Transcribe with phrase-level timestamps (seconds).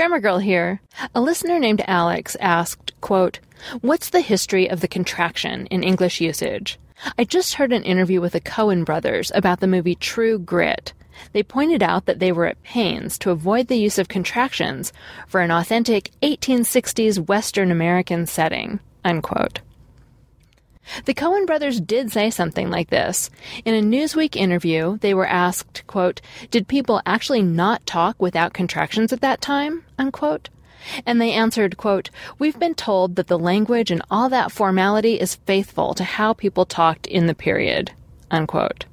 [0.00, 0.80] Grammar Girl here.
[1.14, 3.38] A listener named Alex asked, quote,
[3.82, 6.78] What's the history of the contraction in English usage?
[7.18, 10.94] I just heard an interview with the Coen brothers about the movie True Grit.
[11.34, 14.90] They pointed out that they were at pains to avoid the use of contractions
[15.28, 18.80] for an authentic 1860s Western American setting.
[19.04, 19.60] Unquote.
[21.04, 23.30] The Coen brothers did say something like this.
[23.64, 29.12] In a Newsweek interview, they were asked, quote, Did people actually not talk without contractions
[29.12, 29.84] at that time?
[29.98, 30.48] Unquote.
[31.04, 35.34] And they answered, quote, We've been told that the language and all that formality is
[35.34, 37.92] faithful to how people talked in the period.
[38.30, 38.86] Unquote.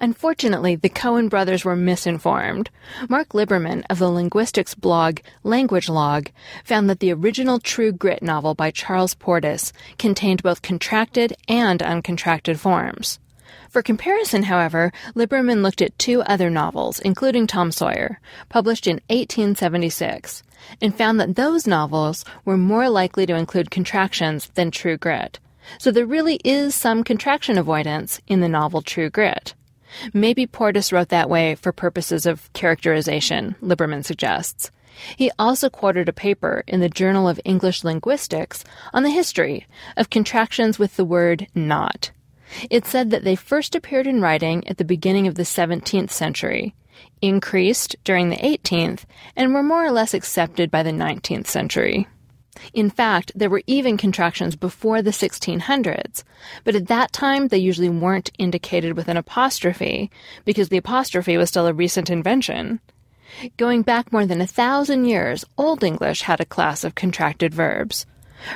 [0.00, 2.70] Unfortunately, the Coen brothers were misinformed.
[3.10, 6.30] Mark Liberman of the linguistics blog Language Log
[6.64, 12.58] found that the original True Grit novel by Charles Portis contained both contracted and uncontracted
[12.58, 13.18] forms.
[13.68, 20.42] For comparison, however, Liberman looked at two other novels, including Tom Sawyer, published in 1876,
[20.80, 25.38] and found that those novels were more likely to include contractions than True Grit.
[25.78, 29.54] So there really is some contraction avoidance in the novel True Grit.
[30.12, 34.70] Maybe Portis wrote that way for purposes of characterization, Liberman suggests.
[35.16, 40.10] He also quoted a paper in the Journal of English Linguistics on the history of
[40.10, 42.10] contractions with the word not.
[42.68, 46.74] It said that they first appeared in writing at the beginning of the 17th century,
[47.22, 49.04] increased during the 18th,
[49.36, 52.08] and were more or less accepted by the 19th century.
[52.72, 56.22] In fact, there were even contractions before the 1600s,
[56.64, 60.10] but at that time they usually weren't indicated with an apostrophe
[60.44, 62.80] because the apostrophe was still a recent invention.
[63.56, 68.06] Going back more than a thousand years, Old English had a class of contracted verbs.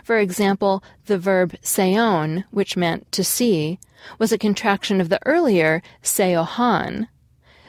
[0.03, 3.79] For example, the verb seon, which meant to see,
[4.19, 7.09] was a contraction of the earlier seohan.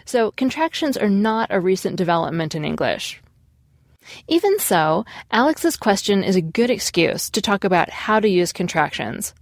[0.06, 3.22] So contractions are not a recent development in English.
[4.28, 9.34] Even so, Alex's question is a good excuse to talk about how to use contractions.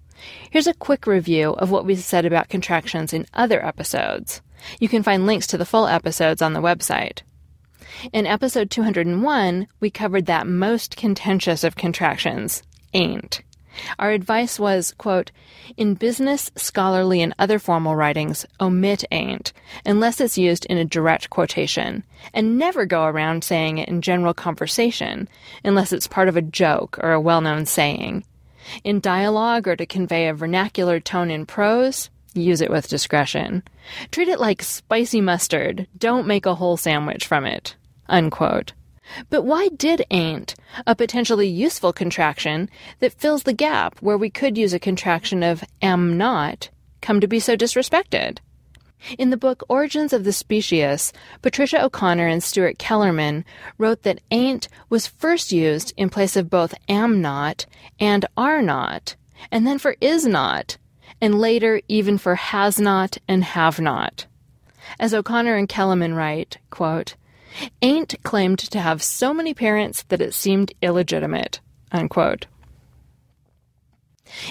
[0.50, 4.42] Here's a quick review of what we said about contractions in other episodes.
[4.80, 7.22] You can find links to the full episodes on the website.
[8.12, 12.64] In episode 201, we covered that most contentious of contractions,
[12.94, 13.42] ain't.
[14.00, 15.32] Our advice was, quote,
[15.78, 19.54] in business, scholarly, and other formal writings, omit ain't,
[19.86, 24.34] unless it's used in a direct quotation, and never go around saying it in general
[24.34, 25.28] conversation,
[25.64, 28.24] unless it's part of a joke or a well-known saying.
[28.84, 33.64] In dialogue or to convey a vernacular tone in prose, use it with discretion.
[34.12, 35.88] Treat it like spicy mustard.
[35.98, 37.76] Don't make a whole sandwich from it.
[38.08, 38.74] Unquote.
[39.30, 40.56] But why did ain't,
[40.88, 42.70] a potentially useful contraction
[43.00, 46.70] that fills the gap where we could use a contraction of am not,
[47.02, 48.40] come to be so disrespected?
[49.18, 53.44] In the book Origins of the Specious, Patricia O'Connor and Stewart Kellerman
[53.78, 57.66] wrote that ain't was first used in place of both am not
[58.00, 59.16] and are not,
[59.52, 60.78] and then for is not,
[61.20, 64.26] and later even for has not and have not.
[65.00, 67.16] As O'Connor and Kellerman write, quote,
[67.82, 71.60] Ain't claimed to have so many parents that it seemed illegitimate.
[71.92, 72.48] Unquote.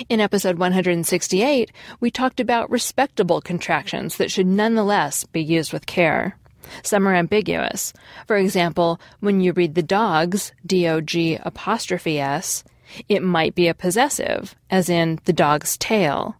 [0.09, 6.39] In episode 168, we talked about respectable contractions that should nonetheless be used with care.
[6.83, 7.93] Some are ambiguous.
[8.27, 12.63] For example, when you read the dogs, D-O-G apostrophe S,
[13.09, 16.37] it might be a possessive, as in the dog's tail.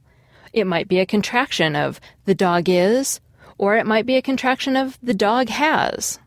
[0.53, 3.21] It might be a contraction of the dog is,
[3.59, 6.19] or it might be a contraction of the dog has.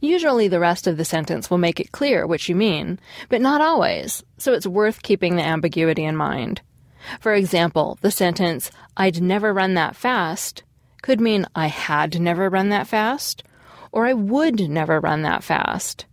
[0.00, 2.98] Usually the rest of the sentence will make it clear what you mean,
[3.28, 6.60] but not always, so it's worth keeping the ambiguity in mind.
[7.20, 10.62] For example, the sentence, I'd never run that fast,
[11.02, 13.44] could mean I had never run that fast,
[13.92, 16.06] or I would never run that fast.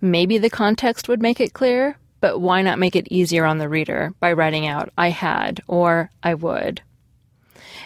[0.00, 3.68] Maybe the context would make it clear, but why not make it easier on the
[3.68, 6.82] reader by writing out I had or I would?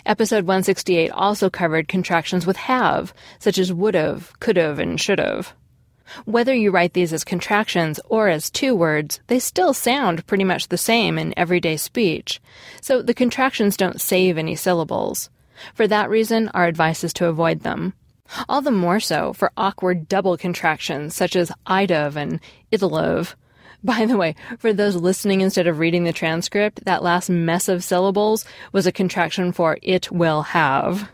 [0.05, 5.55] Episode 168 also covered contractions with have, such as would've, could've, and should've.
[6.25, 10.69] Whether you write these as contractions or as two words, they still sound pretty much
[10.69, 12.41] the same in everyday speech,
[12.81, 15.31] so the contractions don't save any syllables.
[15.75, 17.95] For that reason, our advice is to avoid them.
[18.49, 22.41] All the more so for awkward double contractions such as I'd've and
[22.71, 23.37] it'll've.
[23.85, 27.85] By the way, for those listening instead of reading the transcript, that last mess of
[27.85, 31.09] syllables was a contraction for it will have.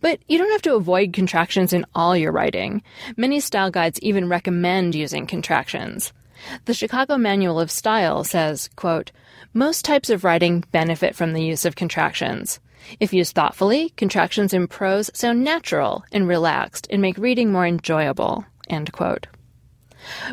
[0.00, 2.82] But you don't have to avoid contractions in all your writing.
[3.16, 6.12] Many style guides even recommend using contractions.
[6.64, 9.12] The Chicago Manual of Style says, quote,
[9.54, 12.58] most types of writing benefit from the use of contractions.
[12.98, 18.44] If used thoughtfully, contractions in prose sound natural and relaxed and make reading more enjoyable.
[18.68, 19.26] End quote.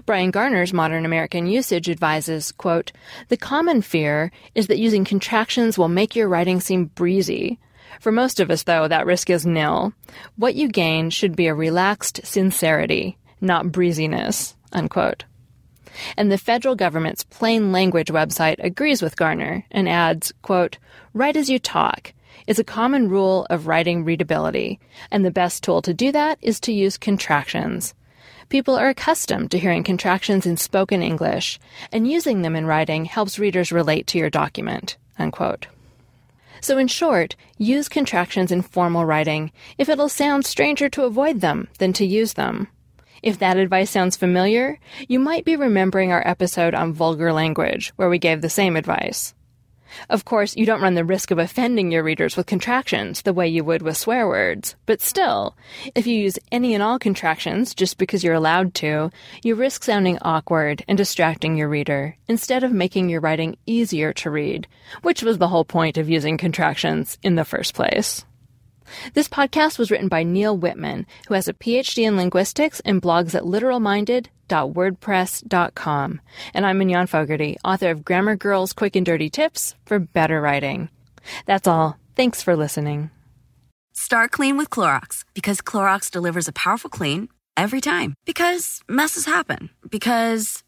[0.05, 2.91] Bryan Garner's Modern American Usage advises, quote,
[3.27, 7.59] The common fear is that using contractions will make your writing seem breezy.
[7.99, 9.93] For most of us, though, that risk is nil.
[10.35, 15.25] What you gain should be a relaxed sincerity, not breeziness, unquote.
[16.15, 20.77] And the federal government's plain language website agrees with Garner and adds, quote,
[21.13, 22.13] Write as you talk
[22.47, 24.79] is a common rule of writing readability,
[25.11, 27.93] and the best tool to do that is to use contractions.
[28.49, 31.59] People are accustomed to hearing contractions in spoken English,
[31.91, 34.97] and using them in writing helps readers relate to your document.
[35.19, 35.67] Unquote.
[36.59, 41.67] So, in short, use contractions in formal writing if it'll sound stranger to avoid them
[41.77, 42.67] than to use them.
[43.21, 48.09] If that advice sounds familiar, you might be remembering our episode on vulgar language, where
[48.09, 49.35] we gave the same advice.
[50.09, 53.47] Of course, you don't run the risk of offending your readers with contractions the way
[53.47, 55.55] you would with swear words, but still,
[55.95, 59.11] if you use any and all contractions just because you're allowed to,
[59.43, 64.29] you risk sounding awkward and distracting your reader instead of making your writing easier to
[64.29, 64.67] read,
[65.01, 68.25] which was the whole point of using contractions in the first place.
[69.13, 73.35] This podcast was written by Neal Whitman, who has a PhD in linguistics and blogs
[73.35, 76.21] at literalminded.wordpress.com.
[76.53, 80.89] And I'm Mignon Fogarty, author of Grammar Girl's Quick and Dirty Tips for Better Writing.
[81.45, 81.97] That's all.
[82.15, 83.11] Thanks for listening.
[83.93, 87.27] Start clean with Clorox because Clorox delivers a powerful clean
[87.57, 88.13] every time.
[88.25, 89.69] Because messes happen.
[89.89, 90.63] Because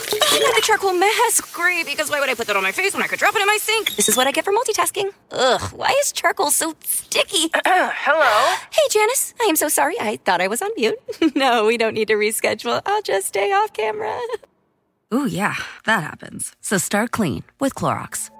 [0.00, 1.52] I got a charcoal mask.
[1.52, 3.40] Great, because why would I put that on my face when I could drop it
[3.40, 3.96] in my sink?
[3.96, 5.10] This is what I get for multitasking.
[5.32, 7.50] Ugh, why is charcoal so sticky?
[7.54, 8.56] Hello?
[8.70, 9.34] Hey, Janice.
[9.40, 9.96] I am so sorry.
[10.00, 10.98] I thought I was on mute.
[11.34, 12.82] no, we don't need to reschedule.
[12.86, 14.18] I'll just stay off camera.
[15.14, 15.54] Ooh, yeah,
[15.86, 16.54] that happens.
[16.60, 18.30] So start clean with Clorox.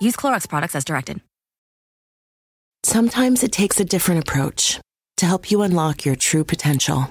[0.00, 1.20] Use Clorox products as directed.
[2.84, 4.78] Sometimes it takes a different approach
[5.16, 7.10] to help you unlock your true potential.